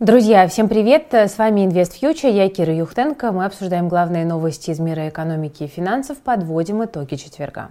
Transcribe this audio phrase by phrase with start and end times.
[0.00, 1.12] Друзья, всем привет!
[1.12, 3.32] С вами Invest Future, я Кира Юхтенко.
[3.32, 7.70] Мы обсуждаем главные новости из мира экономики и финансов, подводим итоги четверга.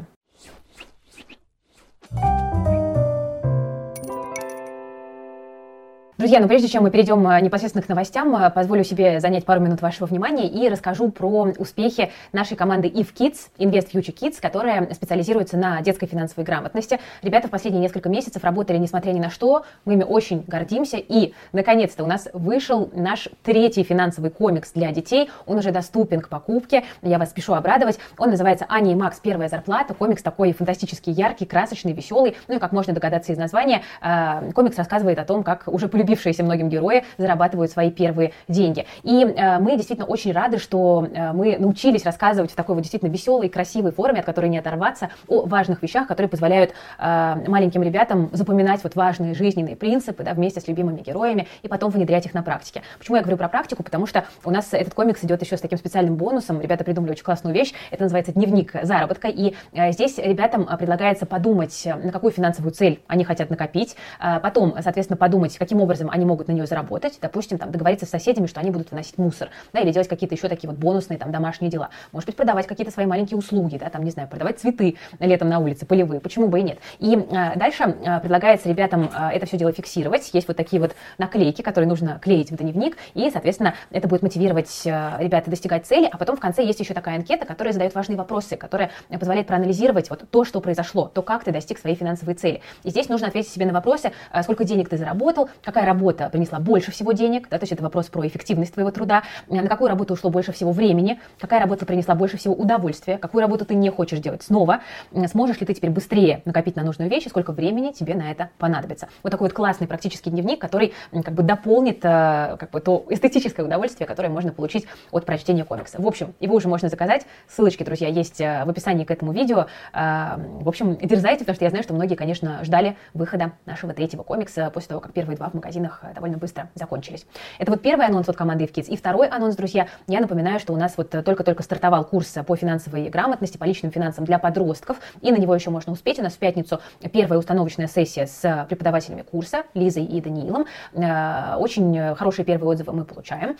[6.17, 9.61] Друзья, ну прежде чем мы перейдем э, непосредственно к новостям, э, позволю себе занять пару
[9.61, 14.91] минут вашего внимания и расскажу про успехи нашей команды IF Kids, Invest Future Kids, которая
[14.95, 16.99] специализируется на детской финансовой грамотности.
[17.21, 20.97] Ребята в последние несколько месяцев работали, несмотря ни на что, мы ими очень гордимся.
[20.97, 25.29] И, наконец-то, у нас вышел наш третий финансовый комикс для детей.
[25.45, 26.83] Он уже доступен к покупке.
[27.03, 27.99] Я вас спешу обрадовать.
[28.17, 29.19] Он называется «Ани и Макс.
[29.19, 29.93] Первая зарплата».
[29.93, 32.35] Комикс такой фантастически яркий, красочный, веселый.
[32.47, 36.06] Ну и, как можно догадаться из названия, э, комикс рассказывает о том, как уже полюбив
[36.07, 38.85] полюбившиеся многим герои зарабатывают свои первые деньги.
[39.03, 43.09] И э, мы действительно очень рады, что э, мы научились рассказывать в такой вот действительно
[43.09, 48.29] веселой, красивой форме, от которой не оторваться, о важных вещах, которые позволяют э, маленьким ребятам
[48.31, 52.41] запоминать вот важные жизненные принципы да, вместе с любимыми героями и потом внедрять их на
[52.41, 52.81] практике.
[52.97, 53.83] Почему я говорю про практику?
[53.83, 56.61] Потому что у нас этот комикс идет еще с таким специальным бонусом.
[56.61, 57.73] Ребята придумали очень классную вещь.
[57.91, 59.27] Это называется дневник заработка.
[59.27, 63.95] И э, здесь ребятам э, предлагается подумать, э, на какую финансовую цель они хотят накопить,
[64.19, 68.05] э, потом, соответственно, подумать, каким образом образом они могут на нее заработать, допустим, там, договориться
[68.05, 71.17] с соседями, что они будут выносить мусор, да, или делать какие-то еще такие вот бонусные
[71.17, 71.89] там домашние дела.
[72.11, 75.59] Может быть, продавать какие-то свои маленькие услуги, да, там, не знаю, продавать цветы летом на
[75.59, 76.79] улице, полевые, почему бы и нет.
[76.99, 80.29] И э, дальше э, предлагается ребятам э, это все дело фиксировать.
[80.33, 84.81] Есть вот такие вот наклейки, которые нужно клеить в дневник, и, соответственно, это будет мотивировать
[84.85, 88.17] э, ребят достигать цели, а потом в конце есть еще такая анкета, которая задает важные
[88.17, 92.61] вопросы, которая позволяет проанализировать вот то, что произошло, то, как ты достиг своей финансовой цели.
[92.83, 94.11] И здесь нужно ответить себе на вопросы,
[94.43, 98.07] сколько денег ты заработал, какая работа принесла больше всего денег, да, то есть это вопрос
[98.07, 102.37] про эффективность твоего труда, на какую работу ушло больше всего времени, какая работа принесла больше
[102.37, 104.81] всего удовольствия, какую работу ты не хочешь делать снова,
[105.27, 108.49] сможешь ли ты теперь быстрее накопить на нужную вещь и сколько времени тебе на это
[108.57, 109.07] понадобится.
[109.23, 113.65] Вот такой вот классный практический дневник, который как бы дополнит э, как бы то эстетическое
[113.65, 116.01] удовольствие, которое можно получить от прочтения комикса.
[116.01, 117.25] В общем, его уже можно заказать.
[117.47, 119.67] Ссылочки, друзья, есть э, в описании к этому видео.
[119.93, 124.23] Э, в общем, дерзайте, потому что я знаю, что многие, конечно, ждали выхода нашего третьего
[124.23, 127.25] комикса после того, как первые два в магазинах довольно быстро закончились.
[127.59, 128.87] Это вот первый анонс от команды Evkids.
[128.87, 133.09] И второй анонс, друзья, я напоминаю, что у нас вот только-только стартовал курс по финансовой
[133.09, 136.19] грамотности, по личным финансам для подростков, и на него еще можно успеть.
[136.19, 136.79] У нас в пятницу
[137.11, 140.65] первая установочная сессия с преподавателями курса Лизой и Даниилом.
[140.93, 143.57] Э, очень хорошие первые отзывы мы получаем.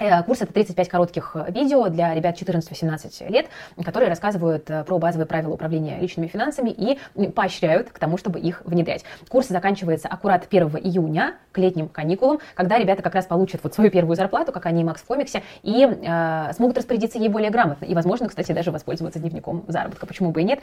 [0.00, 3.46] Э, курс это 35 коротких э, видео для ребят 14-18 лет,
[3.84, 8.62] которые рассказывают э, про базовые правила управления личными финансами и поощряют к тому, чтобы их
[8.64, 9.04] внедрять.
[9.28, 13.90] Курс заканчивается аккурат 1 июня к летним каникулам, когда ребята как раз получат вот свою
[13.90, 17.84] первую зарплату, как они и Макс в комиксе, и э, смогут распорядиться ей более грамотно.
[17.84, 20.06] И, возможно, кстати, даже воспользоваться дневником заработка.
[20.06, 20.60] Почему бы и нет?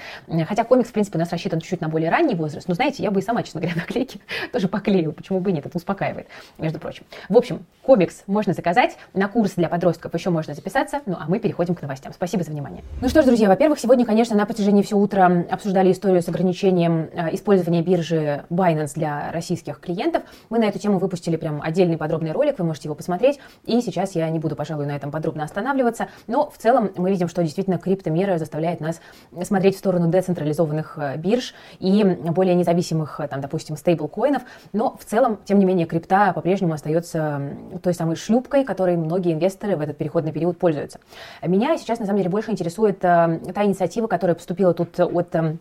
[0.48, 2.68] Хотя комикс, в принципе, у нас рассчитан чуть-чуть на более ранний возраст.
[2.68, 4.20] Но, знаете, я бы и сама, честно говоря, наклейки
[4.52, 5.12] тоже поклеила.
[5.12, 5.68] Почему бы и нет?
[5.68, 6.28] Это успокаивает,
[6.58, 7.06] между прочим.
[7.30, 11.02] В общем, комикс можно заказать на на курс для подростков еще можно записаться.
[11.06, 12.14] Ну, а мы переходим к новостям.
[12.14, 12.84] Спасибо за внимание.
[13.02, 17.10] Ну что ж, друзья, во-первых, сегодня, конечно, на протяжении всего утра обсуждали историю с ограничением
[17.12, 20.24] э, использования биржи Binance для российских клиентов.
[20.50, 23.40] Мы на эту тему выпустили прям отдельный подробный ролик, вы можете его посмотреть.
[23.66, 26.08] И сейчас я не буду, пожалуй, на этом подробно останавливаться.
[26.28, 29.02] Но в целом мы видим, что действительно криптомера заставляет нас
[29.44, 34.44] смотреть в сторону децентрализованных э, бирж и более независимых, э, там, допустим, стейблкоинов.
[34.72, 37.42] Но в целом, тем не менее, крипта по-прежнему остается
[37.84, 41.00] той самой шлюпкой, которой многие многие инвесторы в этот переходный период пользуются.
[41.42, 45.58] Меня сейчас, на самом деле, больше интересует э, та инициатива, которая поступила тут от э,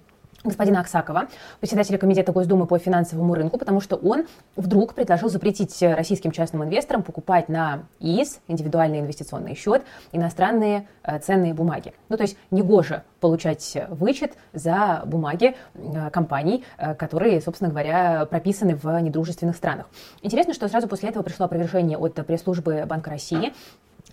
[0.48, 1.28] господина Аксакова,
[1.60, 4.26] председателя Комитета Госдумы по финансовому рынку, потому что он
[4.56, 11.54] вдруг предложил запретить российским частным инвесторам покупать на ИИС, индивидуальный инвестиционный счет, иностранные э, ценные
[11.54, 11.92] бумаги.
[12.08, 18.76] Ну, то есть негоже получать вычет за бумаги э, компаний, э, которые, собственно говоря, прописаны
[18.76, 19.86] в недружественных странах.
[20.22, 23.52] Интересно, что сразу после этого пришло опровержение от пресс-службы Банка России,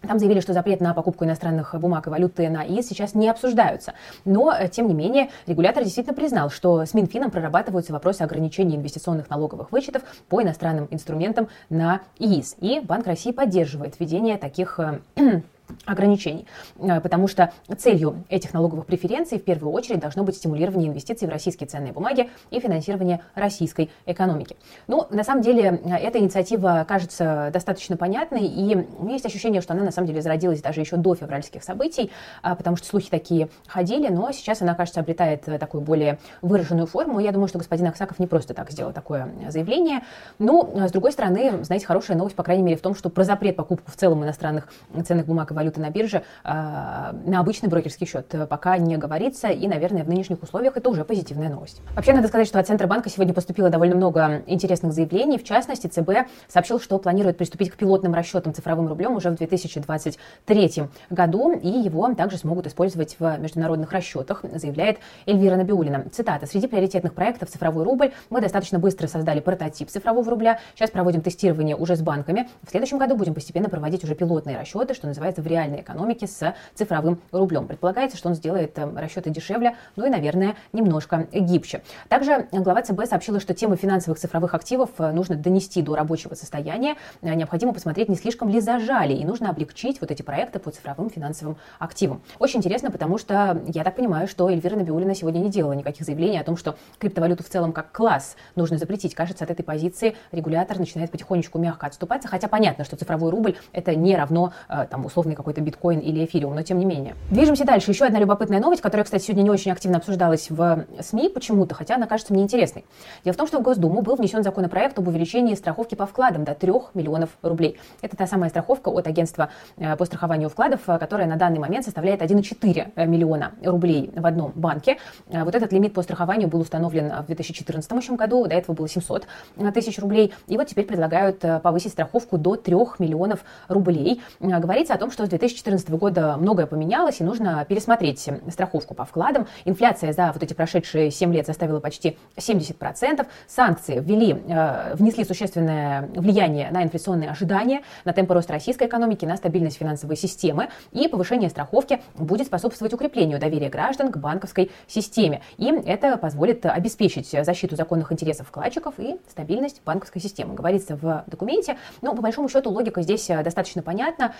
[0.07, 3.93] там заявили, что запрет на покупку иностранных бумаг и валюты на ИИС сейчас не обсуждаются.
[4.25, 9.29] Но, э, тем не менее, регулятор действительно признал, что с Минфином прорабатываются вопросы ограничения инвестиционных
[9.29, 12.55] налоговых вычетов по иностранным инструментам на ИИС.
[12.59, 14.79] И Банк России поддерживает введение таких
[15.85, 16.47] ограничений,
[16.77, 21.31] э, потому что целью этих налоговых преференций в первую очередь должно быть стимулирование инвестиций в
[21.31, 24.55] российские ценные бумаги и финансирование российской экономики.
[24.87, 29.61] Ну, на самом деле, э, эта инициатива кажется достаточно понятной, и у меня есть ощущение,
[29.61, 32.11] что она на самом деле зародилась даже еще до февральских событий,
[32.41, 36.87] а, потому что слухи такие ходили, но сейчас она, кажется, обретает э, такую более выраженную
[36.87, 37.19] форму.
[37.19, 40.01] Я думаю, что господин Аксаков не просто так сделал такое заявление.
[40.39, 43.55] Но, с другой стороны, знаете, хорошая новость, по крайней мере, в том, что про запрет
[43.55, 44.67] покупки в целом иностранных
[45.05, 50.03] ценных бумаг и криптовалюты на бирже на обычный брокерский счет пока не говорится, и, наверное,
[50.03, 51.81] в нынешних условиях это уже позитивная новость.
[51.95, 55.37] Вообще, надо сказать, что от Центробанка сегодня поступило довольно много интересных заявлений.
[55.37, 60.83] В частности, ЦБ сообщил, что планирует приступить к пилотным расчетам цифровым рублем уже в 2023
[61.09, 66.05] году, и его также смогут использовать в международных расчетах, заявляет Эльвира Набиулина.
[66.11, 66.45] Цитата.
[66.45, 70.59] «Среди приоритетных проектов «Цифровой рубль» мы достаточно быстро создали прототип цифрового рубля.
[70.75, 72.49] Сейчас проводим тестирование уже с банками.
[72.65, 76.55] В следующем году будем постепенно проводить уже пилотные расчеты, что называется, в реальной экономике с
[76.73, 77.67] цифровым рублем.
[77.67, 81.83] Предполагается, что он сделает э, расчеты дешевле, ну и, наверное, немножко гибче.
[82.09, 86.95] Также глава ЦБ сообщила, что тему финансовых цифровых активов э, нужно донести до рабочего состояния.
[87.21, 91.09] Э, необходимо посмотреть, не слишком ли зажали, и нужно облегчить вот эти проекты по цифровым
[91.09, 92.21] финансовым активам.
[92.39, 96.39] Очень интересно, потому что я так понимаю, что Эльвира Набиулина сегодня не делала никаких заявлений
[96.39, 99.13] о том, что криптовалюту в целом как класс нужно запретить.
[99.13, 103.95] Кажется, от этой позиции регулятор начинает потихонечку мягко отступаться, хотя понятно, что цифровой рубль это
[103.95, 107.15] не равно э, там условный какой-то биткоин или эфириум, но тем не менее.
[107.29, 107.91] Движемся дальше.
[107.91, 111.95] Еще одна любопытная новость, которая, кстати, сегодня не очень активно обсуждалась в СМИ почему-то, хотя
[111.95, 112.85] она кажется мне интересной.
[113.23, 116.53] Дело в том, что в Госдуму был внесен законопроект об увеличении страховки по вкладам до
[116.53, 117.77] 3 миллионов рублей.
[118.01, 121.85] Это та самая страховка от агентства э, по страхованию вкладов, э, которая на данный момент
[121.85, 124.97] составляет 1,4 миллиона рублей в одном банке.
[125.27, 129.27] Вот этот лимит по страхованию был установлен в 2014 еще году, до этого было 700
[129.73, 130.33] тысяч рублей.
[130.47, 134.21] И вот теперь предлагают повысить страховку до 3 миллионов рублей.
[134.39, 139.47] Говорится о том, что с 2014 года многое поменялось, и нужно пересмотреть страховку по вкладам.
[139.65, 143.25] Инфляция за вот эти прошедшие 7 лет составила почти 70%.
[143.47, 149.37] Санкции ввели, э, внесли существенное влияние на инфляционные ожидания, на темпы роста российской экономики, на
[149.37, 150.69] стабильность финансовой системы.
[150.91, 155.41] И повышение страховки будет способствовать укреплению доверия граждан к банковской системе.
[155.57, 160.53] И это позволит обеспечить защиту законных интересов вкладчиков и стабильность банковской системы.
[160.53, 161.77] Говорится в документе.
[162.01, 164.33] Но по большому счету логика здесь э, достаточно понятна.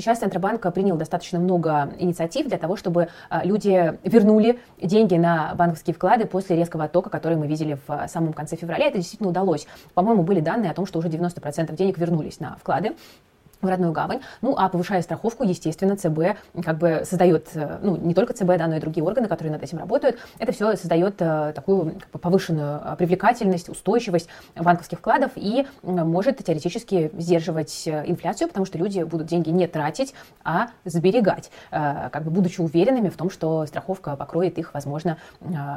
[0.00, 5.92] Сейчас Центробанк принял достаточно много инициатив для того, чтобы э, люди вернули деньги на банковские
[5.92, 8.86] вклады после резкого оттока, который мы видели в э, самом конце февраля.
[8.86, 9.66] Это действительно удалось.
[9.92, 12.92] По-моему, были данные о том, что уже 90% денег вернулись на вклады
[13.62, 14.20] в родную гавань.
[14.40, 18.66] Ну, а повышая страховку, естественно, ЦБ как бы создает, э, ну, не только ЦБ, да,
[18.66, 22.18] но и другие органы, которые над этим работают, это все создает э, такую как бы,
[22.18, 29.26] повышенную э, привлекательность, устойчивость банковских вкладов и может теоретически сдерживать инфляцию, потому что люди будут
[29.26, 30.14] деньги не тратить,
[30.44, 35.18] а сберегать, как бы будучи уверенными в том, что страховка покроет их, возможно,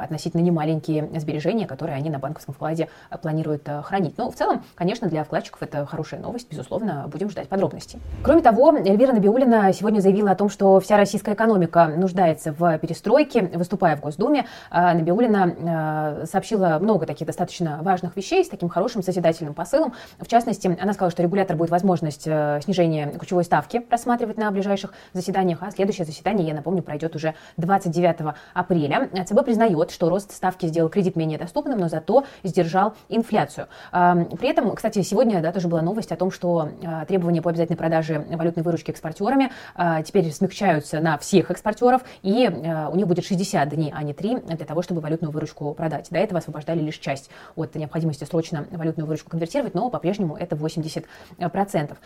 [0.02, 2.88] относительно немаленькие сбережения, которые они на банковском вкладе
[3.22, 4.16] планируют хранить.
[4.18, 8.00] Но в целом, конечно, для вкладчиков это хорошая новость, безусловно, будем ждать подробностей подробностей.
[8.22, 13.50] Кроме того, Эльвира Набиулина сегодня заявила о том, что вся российская экономика нуждается в перестройке.
[13.54, 19.02] Выступая в Госдуме, а, Набиулина а, сообщила много таких достаточно важных вещей с таким хорошим
[19.02, 19.94] созидательным посылом.
[20.18, 24.92] В частности, она сказала, что регулятор будет возможность э, снижения ключевой ставки рассматривать на ближайших
[25.12, 29.08] заседаниях, а следующее заседание, я напомню, пройдет уже 29 апреля.
[29.26, 33.68] ЦБ признает, что рост ставки сделал кредит менее доступным, но зато сдержал инфляцию.
[33.90, 36.68] При этом, кстати, сегодня да, тоже была новость о том, что
[37.06, 42.46] требования по обязательной обязательной продажи валютной выручки экспортерами а, теперь смягчаются на всех экспортеров, и
[42.46, 46.08] а, у них будет 60 дней, а не 3, для того, чтобы валютную выручку продать.
[46.10, 51.96] До этого освобождали лишь часть от необходимости срочно валютную выручку конвертировать, но по-прежнему это 80%.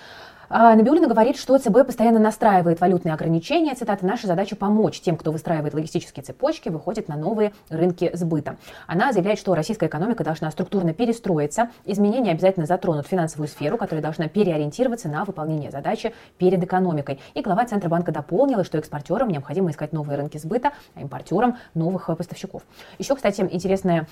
[0.50, 3.74] А, Набиулина говорит, что ЦБ постоянно настраивает валютные ограничения.
[3.74, 8.56] Цитата, наша задача помочь тем, кто выстраивает логистические цепочки, выходит на новые рынки сбыта.
[8.86, 11.68] Она заявляет, что российская экономика должна структурно перестроиться.
[11.84, 17.18] Изменения обязательно затронут финансовую сферу, которая должна переориентироваться на выполнение задачи перед экономикой.
[17.34, 22.62] И глава Центробанка дополнила, что экспортерам необходимо искать новые рынки сбыта, а импортерам новых поставщиков.
[22.98, 24.06] Еще, кстати, интересная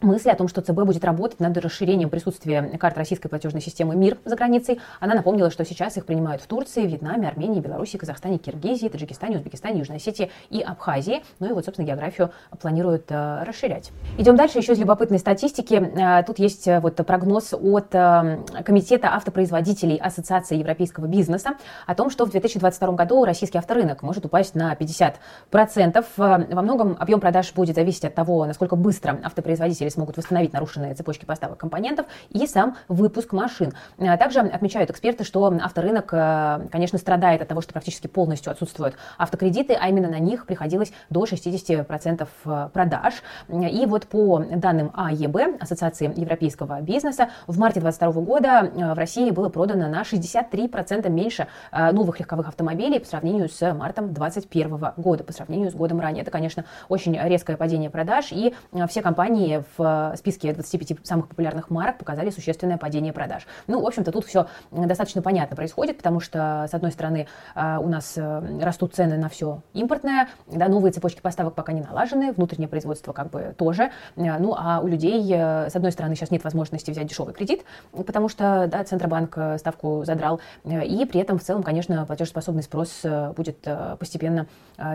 [0.00, 4.18] мысли о том, что ЦБ будет работать над расширением присутствия карт российской платежной системы МИР
[4.24, 4.80] за границей.
[5.00, 9.80] Она напомнила, что сейчас их принимают в Турции, Вьетнаме, Армении, Беларуси, Казахстане, Киргизии, Таджикистане, Узбекистане,
[9.80, 11.22] Южной Осетии и Абхазии.
[11.40, 13.90] Ну и вот, собственно, географию планируют э, расширять.
[14.16, 15.74] Идем дальше еще из любопытной статистики.
[15.74, 21.50] Э, тут есть э, вот прогноз от Комитета автопроизводителей Ассоциации европейского бизнеса
[21.86, 25.14] о том, что в 2022 году российский авторынок может упасть на 50%.
[25.52, 30.52] Э, во многом объем продаж будет зависеть от того, насколько быстро автопроизводители производители смогут восстановить
[30.52, 33.72] нарушенные цепочки поставок компонентов и сам выпуск машин.
[33.98, 38.94] А также отмечают эксперты, что авторынок, э, конечно, страдает от того, что практически полностью отсутствуют
[39.18, 43.14] автокредиты, а именно на них приходилось до 60% э, продаж.
[43.48, 49.30] И вот по данным АЕБ, Ассоциации европейского бизнеса, в марте 2022 года э, в России
[49.30, 55.32] было продано на 63% меньше новых легковых автомобилей по сравнению с мартом 2021 года, по
[55.32, 56.22] сравнению с годом ранее.
[56.22, 58.54] Это, конечно, очень резкое падение продаж, и
[58.88, 63.46] все компании в в списке 25 самых популярных марок показали существенное падение продаж.
[63.66, 68.16] Ну, в общем-то, тут все достаточно понятно происходит, потому что, с одной стороны, у нас
[68.16, 73.30] растут цены на все импортное, да, новые цепочки поставок пока не налажены, внутреннее производство как
[73.30, 73.90] бы тоже.
[74.16, 78.66] Ну, а у людей, с одной стороны, сейчас нет возможности взять дешевый кредит, потому что,
[78.70, 83.04] да, Центробанк ставку задрал, и при этом в целом, конечно, платежеспособный спрос
[83.36, 83.66] будет
[83.98, 84.46] постепенно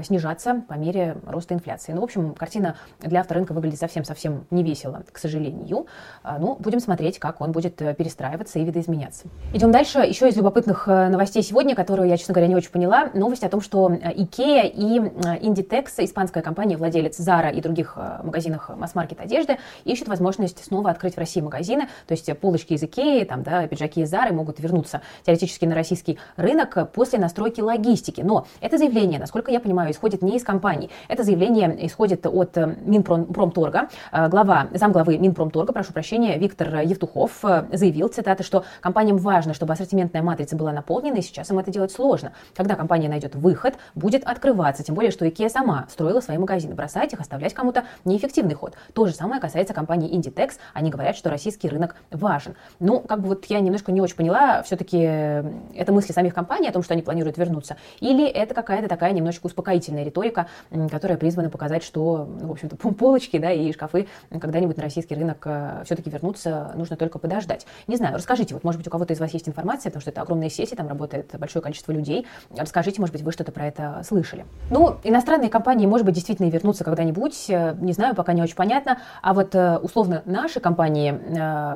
[0.03, 1.93] снижаться по мере роста инфляции.
[1.93, 5.85] Ну, в общем, картина для авторынка выглядит совсем-совсем не весело, к сожалению.
[6.23, 9.25] А, ну, будем смотреть, как он будет э, перестраиваться и видоизменяться.
[9.53, 9.99] Идем дальше.
[9.99, 13.09] Еще из любопытных э, новостей сегодня, которую я, честно говоря, не очень поняла.
[13.13, 14.99] Новость о том, что IKEA и
[15.47, 21.15] Inditex, испанская компания, владелец Zara и других э, магазинах масс-маркет одежды, ищут возможность снова открыть
[21.15, 21.83] в России магазины.
[22.07, 26.17] То есть полочки из IKEA, там, да, пиджаки из Zara могут вернуться теоретически на российский
[26.35, 28.21] рынок после настройки логистики.
[28.21, 30.89] Но это заявление, насколько я понимаю, исходит не из компаний.
[31.07, 33.89] Это заявление исходит от Минпромторга.
[34.11, 40.21] Глава, замглавы Минпромторга, прошу прощения, Виктор Евтухов э, заявил, цитата, что компаниям важно, чтобы ассортиментная
[40.21, 42.33] матрица была наполнена, и сейчас им это делать сложно.
[42.55, 46.75] Когда компания найдет выход, будет открываться, тем более, что IKEA сама строила свои магазины.
[46.75, 48.75] Бросать их, оставлять кому-то неэффективный ход.
[48.93, 50.53] То же самое касается компании Inditex.
[50.73, 52.55] Они говорят, что российский рынок важен.
[52.79, 55.43] Ну, как бы вот я немножко не очень поняла, все-таки э,
[55.75, 59.47] это мысли самих компаний о том, что они планируют вернуться, или это какая-то такая немножечко
[59.47, 60.47] успокоительная риторика,
[60.91, 64.07] которая призвана показать, что, в общем-то, полочки, да, и шкафы
[64.53, 67.65] когда-нибудь на российский рынок э, все-таки вернутся, нужно только подождать.
[67.87, 70.21] Не знаю, расскажите, вот, может быть, у кого-то из вас есть информация, потому что это
[70.21, 72.27] огромные сети, там работает большое количество людей.
[72.55, 74.45] Расскажите, может быть, вы что-то про это слышали.
[74.69, 78.99] Ну, иностранные компании, может быть, действительно вернутся когда-нибудь, э, не знаю, пока не очень понятно.
[79.23, 81.19] А вот, э, условно, наши компании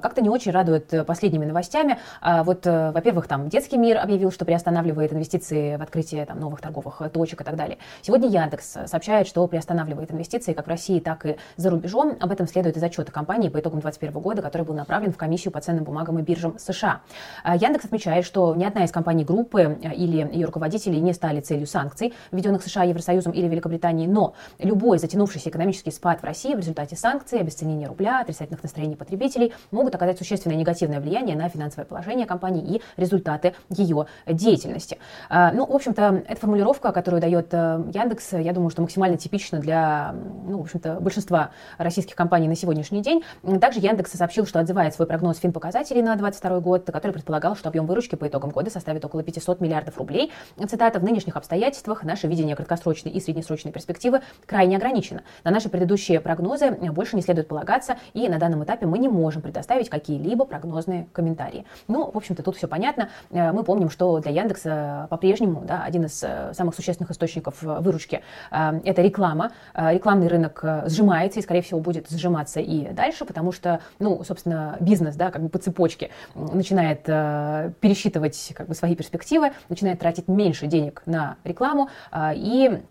[0.02, 1.98] как-то не очень радуют последними новостями.
[2.22, 7.02] А вот, во-первых, там детский мир объявил, что приостанавливает инвестиции в открытие там, новых торговых
[7.12, 7.80] точек и так далее.
[8.04, 12.18] Сегодня Яндекс сообщает, что приостанавливает инвестиции как в России, так и за рубежом.
[12.20, 15.52] Об этом следует из отчета компании по итогам 2021 года, который был направлен в комиссию
[15.52, 17.02] по ценным бумагам и биржам США.
[17.44, 21.40] А, Яндекс отмечает, что ни одна из компаний группы а, или ее руководителей не стали
[21.40, 26.58] целью санкций, введенных США, Евросоюзом или Великобританией, но любой затянувшийся экономический спад в России в
[26.58, 32.26] результате санкций, обесценения рубля, отрицательных настроений потребителей могут оказать существенное негативное влияние на финансовое положение
[32.26, 34.98] компании и результаты ее деятельности.
[35.30, 40.16] А, ну, в общем-то, эта формулировка, которую дает Яндекс, я думаю, что максимально типична для,
[40.48, 43.24] ну, в общем-то, большинства российских компаний на сегодняшний день.
[43.60, 47.86] Также Яндекс сообщил, что отзывает свой прогноз финпоказателей на 2022 год, который предполагал, что объем
[47.86, 50.32] выручки по итогам года составит около 500 миллиардов рублей.
[50.68, 55.24] Цитата, в нынешних обстоятельствах наше видение краткосрочной и среднесрочной перспективы крайне ограничено.
[55.44, 59.42] На наши предыдущие прогнозы больше не следует полагаться, и на данном этапе мы не можем
[59.42, 61.66] предоставить какие-либо прогнозные комментарии.
[61.88, 63.10] Ну, в общем-то, тут все понятно.
[63.32, 68.22] Э, мы помним, что для Яндекса по-прежнему да, один из э, самых существенных источников выручки
[68.52, 69.52] э,– это реклама.
[69.74, 75.16] Рекламный рынок сжимается и, скорее всего, будет сжиматься и дальше, потому что, ну, собственно, бизнес,
[75.16, 80.68] да, как бы по цепочке начинает э, пересчитывать как бы свои перспективы, начинает тратить меньше
[80.68, 82.82] денег на рекламу э, и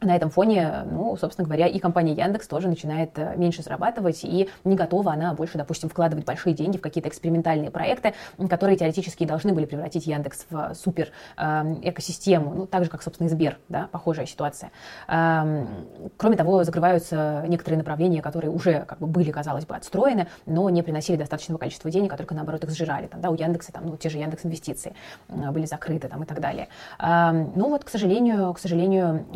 [0.00, 4.48] на этом фоне, ну, собственно говоря, и компания Яндекс тоже начинает э, меньше зарабатывать, и
[4.64, 8.14] не готова она больше, допустим, вкладывать большие деньги в какие-то экспериментальные проекты,
[8.48, 13.28] которые теоретически должны были превратить Яндекс в супер э, экосистему, ну, так же, как, собственно,
[13.28, 14.70] и Сбер, да, похожая ситуация.
[15.08, 15.68] Эм,
[16.16, 20.82] кроме того, закрываются некоторые направления, которые уже, как бы, были, казалось бы, отстроены, но не
[20.82, 23.06] приносили достаточного количества денег, а только, наоборот, их сжирали.
[23.06, 24.94] Там, да, у Яндекса, там, ну, те же Яндекс Инвестиции
[25.28, 26.68] э, были закрыты, там, и так далее.
[26.98, 29.26] Эм, ну, вот, к сожалению, к сожалению,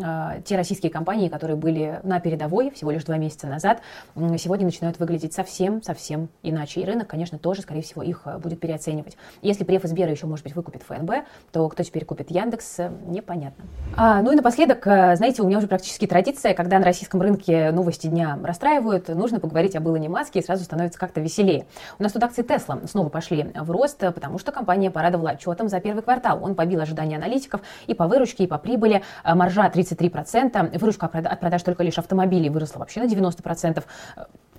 [0.45, 3.81] те российские компании, которые были на передовой всего лишь два месяца назад,
[4.15, 6.81] сегодня начинают выглядеть совсем-совсем иначе.
[6.81, 9.17] И рынок, конечно, тоже, скорее всего, их э, будет переоценивать.
[9.41, 13.65] Если преф Сбера еще, может быть, выкупит ФНБ, то кто теперь купит Яндекс, э, непонятно.
[13.95, 17.71] А, ну и напоследок, э, знаете, у меня уже практически традиция, когда на российском рынке
[17.71, 21.65] новости дня расстраивают, нужно поговорить об Илоне Маске, и сразу становится как-то веселее.
[21.97, 25.79] У нас тут акции Тесла снова пошли в рост, потому что компания порадовала отчетом за
[25.79, 26.43] первый квартал.
[26.43, 29.03] Он побил ожидания аналитиков и по выручке, и по прибыли.
[29.23, 33.83] Маржа 33%, 90%, выручка от продаж только лишь автомобилей выросла вообще на 90%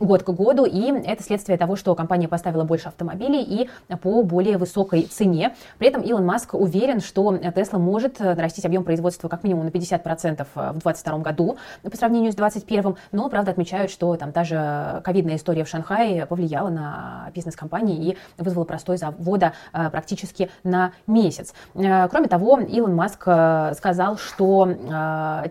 [0.00, 4.59] год к году, и это следствие того, что компания поставила больше автомобилей и по более
[4.59, 5.54] высокой цене.
[5.78, 10.47] При этом Илон Маск уверен, что Tesla может нарастить объем производства как минимум на 50%
[10.54, 15.64] в 2022 году по сравнению с 2021, но, правда, отмечают, что там даже ковидная история
[15.64, 21.54] в Шанхае повлияла на бизнес компании и вызвала простой завода э, практически на месяц.
[21.75, 24.69] Э, кроме того, Илон Маск э, сказал, что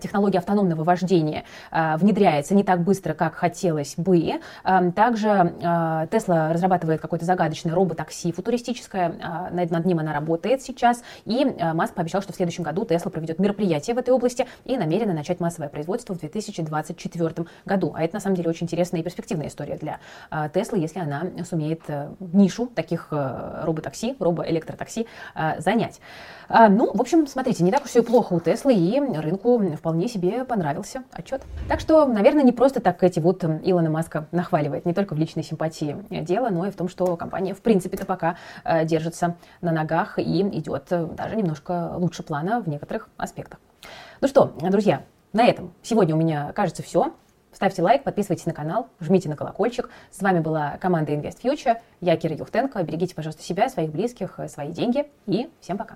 [0.01, 4.91] технология автономного вождения внедряется не так быстро, как хотелось бы, машины.
[4.93, 9.49] Также Tesla разрабатывает какое-то загадочное роботакси футуристическое.
[9.51, 11.03] Над ним она работает сейчас.
[11.25, 15.13] И Маск пообещал, что в следующем году Tesla проведет мероприятие в этой области и намерена
[15.13, 17.93] начать массовое производство в 2024 году.
[17.95, 19.99] А это на самом деле очень интересная и перспективная история для
[20.31, 25.07] Tesla, если она сумеет э, нишу таких э, роботакси, робоэлектротакси
[25.59, 25.99] занять.
[26.49, 30.43] Ну, в общем, смотрите, не так уж все плохо у Теслы, и рынку вполне себе
[30.45, 31.43] понравился отчет.
[31.67, 35.43] Так что, наверное, не просто так эти вот Илона Маска нахваливает, не только в личной
[35.43, 40.19] симпатии дело, но и в том, что компания, в принципе-то, пока э, держится на ногах
[40.19, 43.59] и идет э, даже немножко лучше плана в некоторых аспектах.
[44.21, 47.13] Ну что, друзья, на этом сегодня у меня, кажется, все.
[47.51, 49.89] Ставьте лайк, подписывайтесь на канал, жмите на колокольчик.
[50.11, 51.77] С вами была команда Invest Future.
[51.99, 52.81] Я Кира Юхтенко.
[52.83, 55.09] Берегите, пожалуйста, себя, своих близких, свои деньги.
[55.25, 55.95] И всем пока.